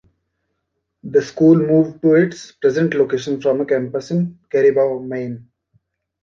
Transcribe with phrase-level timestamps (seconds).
[1.03, 5.47] The school moved to its present location from a campus in Caribou, Maine.